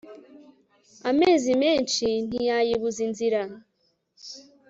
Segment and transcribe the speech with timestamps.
[1.09, 3.41] amazi menshi ntiyayibuza inzira